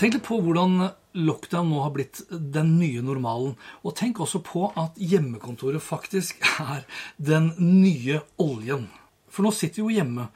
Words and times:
Tenk 0.00 0.14
litt 0.16 0.24
på 0.24 0.38
hvordan 0.40 0.78
lockdown 1.12 1.66
nå 1.68 1.80
har 1.84 1.90
blitt 1.92 2.22
den 2.32 2.70
nye 2.80 3.02
normalen. 3.04 3.50
Og 3.84 3.92
tenk 3.98 4.22
også 4.24 4.40
på 4.40 4.70
at 4.80 4.96
hjemmekontoret 4.96 5.84
faktisk 5.84 6.40
er 6.62 6.86
den 7.20 7.50
nye 7.60 8.22
oljen. 8.40 8.86
For 9.28 9.44
nå 9.44 9.52
sitter 9.52 9.82
vi 9.82 9.84
jo 9.84 9.98
hjemme, 9.98 10.30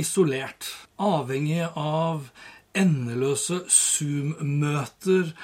isolert, 0.00 0.70
avhengig 0.96 1.66
av 1.68 2.30
endeløse 2.72 3.60
Zoom-møter 3.68 5.34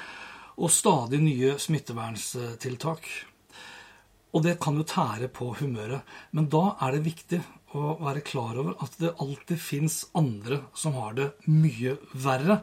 og 0.57 0.73
stadig 0.73 1.21
nye 1.27 1.59
smittevernstiltak. 1.61 3.13
Og 4.33 4.49
det 4.49 4.57
kan 4.63 4.81
jo 4.81 4.89
tære 4.89 5.29
på 5.29 5.53
humøret. 5.61 6.01
Men 6.33 6.49
da 6.49 6.79
er 6.81 6.97
det 6.97 7.09
viktig 7.13 7.45
å 7.77 7.99
være 8.01 8.25
klar 8.25 8.57
over 8.57 8.81
at 8.81 8.97
det 9.05 9.19
alltid 9.21 9.61
fins 9.61 10.07
andre 10.17 10.65
som 10.73 10.97
har 10.97 11.19
det 11.21 11.35
mye 11.45 11.99
verre. 12.17 12.63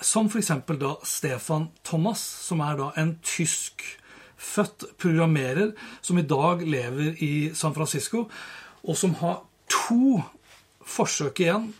Som 0.00 0.26
f.eks. 0.26 0.50
da 0.80 0.94
Stefan 1.06 1.68
Thomas, 1.84 2.20
som 2.20 2.62
er 2.64 2.78
da 2.78 2.90
en 3.00 3.16
tyskfødt 3.22 4.88
programmerer 4.98 5.74
som 6.02 6.18
i 6.18 6.26
dag 6.26 6.64
lever 6.66 7.20
i 7.22 7.34
San 7.54 7.74
Francisco, 7.74 8.26
og 8.84 8.98
som 8.98 9.14
har 9.22 9.44
to 9.70 10.22
forsøk 10.84 11.40
igjen 11.40 11.70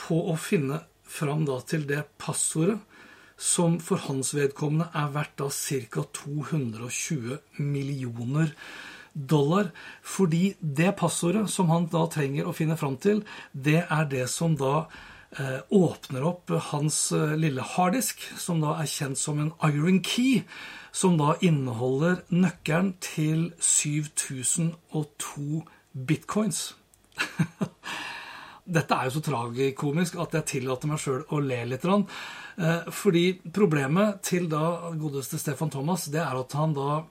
på 0.00 0.16
å 0.32 0.38
finne 0.40 0.82
fram 1.06 1.44
da 1.46 1.60
til 1.68 1.84
det 1.86 2.06
passordet 2.18 2.80
som 3.42 3.78
for 3.82 3.98
hans 4.06 4.32
vedkommende 4.36 4.88
er 4.94 5.12
verdt 5.14 5.38
da 5.40 5.48
ca. 5.50 6.04
220 6.14 7.38
millioner 7.58 8.52
dollar. 9.12 9.72
Fordi 10.02 10.54
det 10.60 10.94
passordet 11.00 11.48
som 11.50 11.72
han 11.72 11.88
da 11.92 12.04
trenger 12.10 12.46
å 12.46 12.54
finne 12.56 12.78
fram 12.78 12.96
til, 13.02 13.24
det 13.52 13.82
er 13.82 14.06
det 14.10 14.28
som 14.30 14.54
da 14.58 14.86
åpner 15.72 16.24
opp 16.28 16.52
hans 16.70 16.96
eh, 17.16 17.34
lille 17.40 17.64
harddisk, 17.64 18.20
som 18.36 18.60
da 18.60 18.76
er 18.82 18.90
kjent 18.90 19.18
som 19.18 19.40
en 19.40 19.52
iron 19.64 20.02
key, 20.04 20.42
som 20.92 21.16
da 21.16 21.38
inneholder 21.40 22.20
nøkkelen 22.28 22.92
til 23.00 23.46
7002 23.56 25.62
bitcoins. 25.92 26.74
Dette 28.76 28.94
er 28.94 29.08
jo 29.08 29.14
så 29.16 29.22
tragikomisk 29.26 30.20
at 30.22 30.36
jeg 30.36 30.48
tillater 30.52 30.90
meg 30.90 31.00
sjøl 31.02 31.24
å 31.34 31.40
le 31.42 31.62
litt. 31.70 31.86
Eh, 31.88 32.92
fordi 32.92 33.24
problemet 33.54 34.20
til 34.28 34.46
da 34.52 34.92
godeste 35.00 35.40
Stefan 35.40 35.72
Thomas, 35.72 36.10
det 36.12 36.22
er 36.22 36.38
at 36.38 36.60
han 36.60 36.76
da 36.76 37.02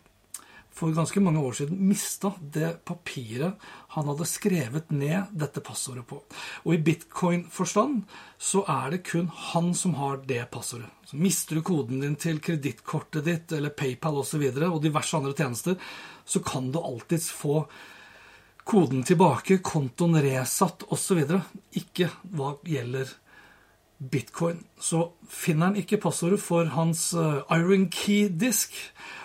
for 0.74 0.94
ganske 0.96 1.20
mange 1.20 1.42
år 1.44 1.56
siden 1.58 1.80
mista 1.88 2.32
det 2.40 2.72
papiret 2.88 3.60
han 3.92 4.08
hadde 4.08 4.28
skrevet 4.30 4.92
ned 4.96 5.34
dette 5.36 5.64
passordet 5.64 6.06
på. 6.08 6.22
Og 6.64 6.74
i 6.74 6.82
bitcoin-forstand 6.86 8.02
så 8.40 8.64
er 8.72 8.96
det 8.96 9.04
kun 9.10 9.28
han 9.52 9.74
som 9.78 9.98
har 10.00 10.22
det 10.28 10.46
passordet. 10.54 10.88
Så 11.06 11.20
mister 11.20 11.60
du 11.60 11.66
koden 11.68 12.00
din 12.04 12.16
til 12.16 12.40
kredittkortet 12.40 13.28
ditt 13.28 13.56
eller 13.58 13.76
PayPal 13.76 14.22
osv. 14.24 14.46
Og, 14.48 14.62
så 14.62 14.70
og 14.72 14.84
diverse 14.84 15.18
andre 15.18 15.36
tjenester, 15.36 15.76
så 16.26 16.40
kan 16.46 16.72
du 16.72 16.80
alltids 16.80 17.28
få 17.36 17.66
koden 18.64 19.04
tilbake, 19.04 19.60
kontoen 19.66 20.22
resatt 20.24 20.86
osv. 20.88 21.26
Ikke 21.76 22.08
hva 22.32 22.56
gjelder 22.64 23.12
bitcoin. 24.10 24.64
Så 24.80 25.12
finner 25.30 25.72
han 25.72 25.80
ikke 25.82 26.02
passordet 26.02 26.42
for 26.42 26.72
hans 26.74 27.12
eh, 27.14 27.44
Iron 27.58 27.90
Key-disk, 27.94 28.74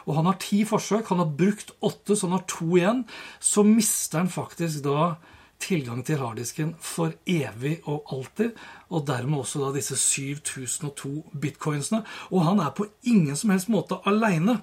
og 0.06 0.18
han 0.20 0.28
har 0.28 0.40
ti 0.42 0.64
forsøk, 0.68 1.08
han 1.08 1.22
har 1.22 1.32
brukt 1.38 1.72
åtte, 1.80 2.16
så 2.16 2.28
han 2.28 2.38
har 2.38 2.44
to 2.50 2.76
igjen, 2.76 3.06
så 3.40 3.64
mister 3.66 4.22
han 4.24 4.30
faktisk 4.32 4.84
da 4.84 5.14
tilgang 5.62 6.02
til 6.04 6.18
harddisken 6.20 6.74
for 6.84 7.14
evig 7.26 7.78
og 7.88 8.10
alltid, 8.12 8.52
og 8.92 9.06
dermed 9.08 9.40
også 9.40 9.62
da 9.62 9.70
disse 9.74 9.96
7002 9.96 11.32
bitcoinsene. 11.40 12.02
Og 12.30 12.44
han 12.44 12.60
er 12.60 12.74
på 12.76 12.84
ingen 13.08 13.36
som 13.36 13.54
helst 13.54 13.70
måte 13.72 13.96
aleine. 14.06 14.58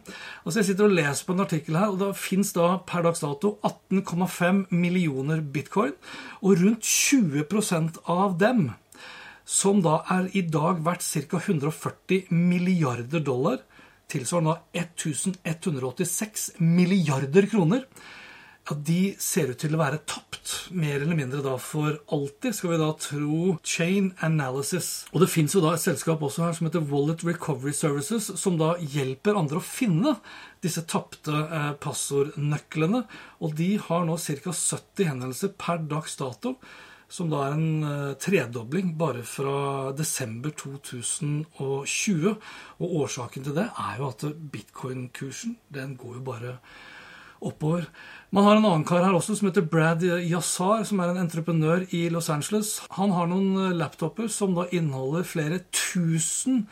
Altså 0.45 0.59
jeg 0.59 0.69
sitter 0.69 0.85
og 0.85 0.93
leser 0.93 1.25
på 1.25 1.33
en 1.33 1.45
artikkel 1.47 1.79
her, 1.79 1.89
og 1.89 1.99
det 2.03 2.11
fins 2.21 2.53
da 2.53 2.75
per 2.87 3.07
dags 3.07 3.25
dato 3.25 3.57
18,5 3.65 4.67
millioner 4.69 5.41
bitcoin, 5.41 5.97
og 6.41 6.61
rundt 6.61 6.85
20% 6.85 8.03
av 8.05 8.37
dem 8.39 8.69
som 9.45 9.81
da 9.83 9.99
er 10.13 10.29
i 10.37 10.43
dag 10.47 10.81
verdt 10.85 11.03
ca. 11.03 11.39
140 11.39 12.31
milliarder 12.31 13.23
dollar, 13.23 13.63
tilsvarende 14.11 14.57
1186 14.73 16.51
milliarder 16.59 17.47
kroner, 17.51 17.87
ja, 18.63 18.75
de 18.79 19.15
ser 19.19 19.49
ut 19.51 19.59
til 19.59 19.73
å 19.75 19.79
være 19.81 19.99
tapt, 20.07 20.69
mer 20.71 21.01
eller 21.01 21.17
mindre 21.19 21.41
da 21.43 21.57
for 21.59 21.97
alltid, 22.15 22.55
skal 22.55 22.71
vi 22.71 22.77
da 22.79 22.91
tro 22.95 23.39
Chain 23.67 24.13
Analysis. 24.23 25.03
Og 25.11 25.23
det 25.23 25.29
fins 25.33 25.55
jo 25.55 25.63
da 25.63 25.73
et 25.75 25.83
selskap 25.83 26.23
også 26.23 26.45
her 26.45 26.55
som 26.55 26.69
heter 26.69 26.85
Wallet 26.87 27.25
Recovery 27.27 27.75
Services, 27.75 28.29
som 28.39 28.55
da 28.59 28.73
hjelper 28.79 29.39
andre 29.39 29.59
å 29.59 29.65
finne 29.67 30.15
disse 30.63 30.85
tapte 30.87 31.35
eh, 31.43 31.73
passordnøklene. 31.83 33.03
Og 33.43 33.59
de 33.59 33.73
har 33.83 34.07
nå 34.07 34.15
ca. 34.15 34.55
70 34.55 35.11
henvendelser 35.11 35.55
per 35.59 35.83
dags 35.91 36.15
dato 36.19 36.55
som 37.13 37.29
da 37.29 37.43
er 37.45 37.53
en 37.53 37.85
uh, 37.85 38.15
tredobling 38.17 38.95
bare 38.97 39.21
fra 39.27 39.91
desember 39.93 40.53
2020. 40.57 42.33
Og 42.79 42.95
årsaken 43.03 43.45
til 43.45 43.57
det 43.59 43.67
er 43.69 43.99
jo 43.99 44.09
at 44.09 44.25
bitcoin-kursen 44.53 45.59
den 45.73 45.93
går 45.99 46.17
jo 46.17 46.25
bare 46.25 46.57
oppover. 47.43 47.85
Man 48.33 48.47
har 48.47 48.57
en 48.57 48.65
annen 48.65 48.85
kar 48.87 49.03
her 49.05 49.13
også 49.13 49.35
som 49.37 49.49
heter 49.49 49.67
Brad 49.69 50.01
Yassar, 50.01 50.85
som 50.87 51.01
er 51.03 51.11
en 51.11 51.21
entreprenør 51.25 51.83
i 51.93 52.07
Los 52.13 52.31
Angeles. 52.33 52.79
Han 52.97 53.13
har 53.13 53.29
noen 53.29 53.67
eh, 53.67 53.75
laptoper 53.77 54.31
som 54.31 54.55
da 54.57 54.65
inneholder 54.71 55.27
flere 55.27 55.59
tusen 55.75 56.63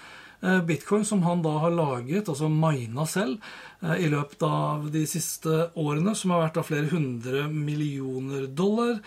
eh, 0.41 0.61
bitcoin 0.65 1.05
som 1.05 1.21
han 1.27 1.43
da 1.45 1.57
har 1.65 1.75
laget, 1.75 2.31
altså 2.31 2.49
mina 2.49 3.05
selv, 3.05 3.37
i 3.81 4.09
løpet 4.09 4.43
av 4.45 4.89
de 4.93 5.03
siste 5.09 5.67
årene, 5.73 6.15
som 6.17 6.33
har 6.33 6.43
vært 6.47 6.59
av 6.61 6.67
flere 6.69 6.89
hundre 6.93 7.47
millioner 7.49 8.45
dollar. 8.45 8.99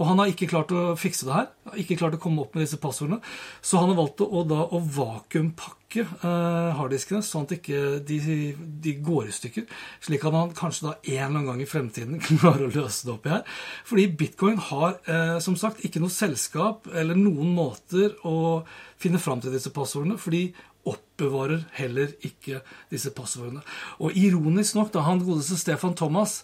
Og 0.00 0.08
han 0.08 0.20
har 0.22 0.30
ikke 0.32 0.48
klart 0.48 0.72
å 0.72 0.94
fikse 0.98 1.26
det 1.28 1.34
her. 1.34 1.48
Ikke 1.82 1.98
klart 2.00 2.16
å 2.16 2.20
komme 2.22 2.40
opp 2.42 2.54
med 2.56 2.64
disse 2.64 2.78
passordene. 2.80 3.20
Så 3.60 3.82
han 3.82 3.92
har 3.92 3.98
valgt 3.98 4.22
å, 4.24 4.44
da, 4.48 4.62
å 4.72 4.80
vakuumpakke 4.80 6.06
eh, 6.06 6.70
harddiskene, 6.78 7.20
sånn 7.26 7.44
at 7.44 7.52
ikke 7.58 7.98
de, 8.08 8.20
de, 8.56 8.94
går 9.04 9.28
i 9.28 9.34
stykker. 9.36 9.66
Slik 10.06 10.24
at 10.24 10.38
han 10.38 10.54
kanskje 10.56 10.86
da 10.86 10.94
en 10.96 11.12
eller 11.18 11.28
annen 11.28 11.50
gang 11.50 11.60
i 11.60 11.68
fremtiden 11.68 12.22
klarer 12.30 12.70
å 12.70 12.72
løse 12.72 13.04
det 13.04 13.12
oppi 13.12 13.34
her. 13.34 13.44
Fordi 13.90 14.08
bitcoin 14.24 14.56
har 14.70 14.96
eh, 15.04 15.36
som 15.44 15.58
sagt 15.60 15.84
ikke 15.84 16.00
noe 16.00 16.14
selskap 16.14 16.88
eller 16.94 17.18
noen 17.18 17.52
måter 17.56 18.16
å 18.24 18.64
finne 19.00 19.20
fram 19.20 19.44
til 19.44 19.52
disse 19.52 19.72
passordene. 19.74 20.16
fordi 20.20 20.48
oppbevarer 20.88 21.66
heller 21.76 22.14
ikke 22.24 22.62
disse 22.88 23.10
passordene. 23.12 23.60
Og 24.00 24.16
ironisk 24.16 24.78
nok, 24.78 24.88
da 24.94 25.02
han 25.04 25.20
godeste 25.20 25.58
Stefan 25.60 25.92
Thomas, 25.92 26.38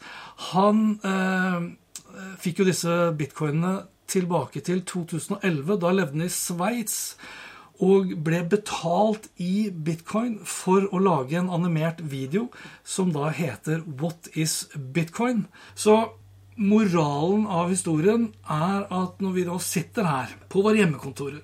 han 0.53 1.01
Eh, 1.01 1.86
fikk 2.43 2.63
jo 2.63 2.69
disse 2.69 2.95
bitcoinene 3.19 3.87
tilbake 4.11 4.63
til 4.65 4.83
2011. 4.87 5.81
Da 5.83 5.93
levde 5.95 6.19
han 6.19 6.27
i 6.27 6.33
Sveits 6.33 7.17
og 7.85 8.15
ble 8.25 8.41
betalt 8.49 9.29
i 9.43 9.69
bitcoin 9.71 10.39
for 10.49 10.87
å 10.89 11.01
lage 11.03 11.37
en 11.37 11.51
animert 11.53 12.01
video 12.01 12.47
som 12.87 13.11
da 13.13 13.29
heter 13.35 13.83
What 14.01 14.31
is 14.33 14.65
bitcoin? 14.75 15.45
Så 15.75 15.99
moralen 16.57 17.45
av 17.53 17.69
historien 17.69 18.31
er 18.49 18.87
at 18.89 19.21
når 19.21 19.35
vi 19.37 19.45
da 19.49 19.59
sitter 19.61 20.09
her 20.09 20.33
på 20.49 20.65
våre 20.65 20.81
hjemmekontorer, 20.81 21.43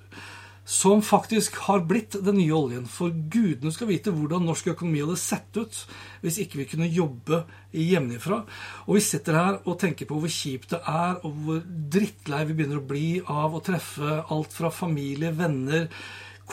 som 0.65 1.03
faktisk 1.03 1.57
har 1.67 1.83
blitt 1.87 2.15
den 2.25 2.37
nye 2.39 2.55
oljen. 2.55 2.87
For 2.87 3.11
gudene 3.11 3.73
skal 3.75 3.91
vite 3.91 4.13
hvordan 4.15 4.45
norsk 4.47 4.73
økonomi 4.75 5.03
hadde 5.03 5.19
sett 5.21 5.59
ut 5.59 5.79
hvis 6.23 6.39
ikke 6.45 6.61
vi 6.61 6.69
kunne 6.71 6.91
jobbe 6.91 7.43
hjemmefra. 7.75 8.43
Og 8.87 8.99
vi 8.99 9.05
sitter 9.05 9.39
her 9.39 9.61
og 9.65 9.81
tenker 9.83 10.09
på 10.09 10.21
hvor 10.23 10.33
kjipt 10.33 10.77
det 10.77 10.83
er, 10.87 11.19
og 11.27 11.39
hvor 11.45 11.63
drittlei 11.67 12.45
vi 12.47 12.59
begynner 12.59 12.83
å 12.83 12.91
bli 12.93 13.07
av 13.27 13.57
å 13.57 13.63
treffe 13.65 14.21
alt 14.23 14.55
fra 14.55 14.71
familie, 14.75 15.35
venner, 15.35 15.89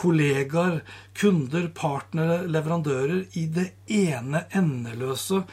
kollegaer, 0.00 0.80
kunder, 1.18 1.68
partnere, 1.76 2.42
leverandører 2.50 3.38
i 3.38 3.46
det 3.52 3.68
ene 3.86 4.46
endeløse 4.56 5.44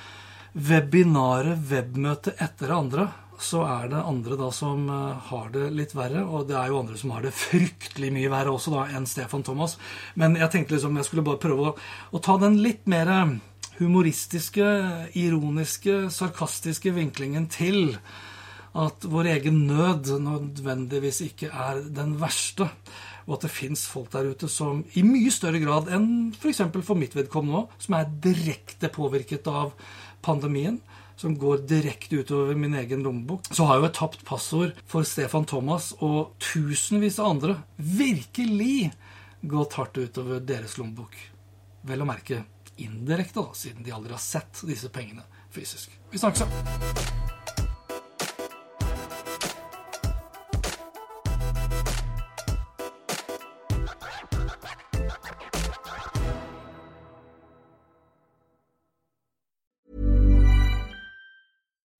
webinaret, 0.58 1.60
webmøtet 1.70 2.40
etter 2.42 2.72
det 2.72 2.78
andre 2.78 3.10
så 3.38 3.62
er 3.68 3.92
det 3.92 4.02
andre 4.02 4.38
da 4.40 4.48
som 4.56 4.88
eh, 4.90 5.28
har 5.30 5.52
det 5.54 5.68
litt 5.76 5.94
verre. 5.98 6.24
Og 6.26 6.48
det 6.50 6.58
er 6.58 6.72
jo 6.72 6.80
andre 6.82 6.98
som 7.00 7.14
har 7.16 7.26
det 7.26 7.36
fryktelig 7.38 8.10
mye 8.16 8.32
verre 8.34 8.54
også 8.56 8.74
da 8.74 8.88
enn 8.98 9.06
Stefan 9.10 9.46
Thomas. 9.46 9.78
Men 10.18 10.38
jeg 10.40 10.54
tenkte 10.54 10.78
liksom 10.78 10.98
jeg 10.98 11.10
skulle 11.10 11.26
bare 11.28 11.42
prøve 11.42 11.70
å, 11.72 11.76
å 12.12 12.24
ta 12.24 12.38
den 12.42 12.60
litt 12.64 12.88
mer 12.90 13.12
humoristiske, 13.78 14.66
ironiske, 15.20 16.08
sarkastiske 16.14 16.94
vinklingen 16.96 17.46
til 17.54 18.00
at 18.78 19.06
vår 19.10 19.32
egen 19.38 19.64
nød 19.70 20.10
nødvendigvis 20.22 21.22
ikke 21.30 21.50
er 21.54 21.84
den 21.94 22.18
verste. 22.22 22.70
Og 23.28 23.38
at 23.38 23.48
det 23.48 23.54
fins 23.54 23.84
folk 23.90 24.12
der 24.14 24.30
ute 24.32 24.50
som 24.52 24.84
i 24.96 25.04
mye 25.06 25.32
større 25.34 25.60
grad 25.62 25.90
enn 25.94 26.34
f.eks. 26.38 26.64
For, 26.72 26.84
for 26.94 27.00
mitt 27.00 27.18
vedkommende 27.18 27.66
òg, 27.66 27.74
som 27.84 27.98
er 27.98 28.12
direkte 28.24 28.90
påvirket 28.94 29.50
av 29.52 29.74
pandemien, 30.26 30.80
som 31.18 31.38
går 31.38 31.66
direkte 31.70 32.22
utover 32.22 32.56
min 32.56 32.76
egen 32.78 33.04
lommebok, 33.04 33.50
så 33.52 33.66
har 33.70 33.80
jo 33.80 33.88
et 33.90 33.98
tapt 33.98 34.26
passord 34.26 34.78
for 34.86 35.08
Stefan 35.08 35.48
Thomas 35.50 35.92
og 35.98 36.38
tusenvis 36.42 37.20
av 37.20 37.34
andre 37.34 37.58
virkelig 37.76 38.92
gått 39.42 39.78
hardt 39.80 39.98
utover 39.98 40.44
deres 40.46 40.78
lommebok. 40.78 41.18
Vel 41.88 42.04
å 42.06 42.10
merke 42.10 42.44
indirekte, 42.78 43.42
da, 43.42 43.58
siden 43.58 43.86
de 43.86 43.96
aldri 43.96 44.14
har 44.14 44.22
sett 44.22 44.62
disse 44.70 44.92
pengene 44.94 45.26
fysisk. 45.54 45.94
Vi 46.12 46.22
snakkes, 46.22 46.46
da. 46.46 47.27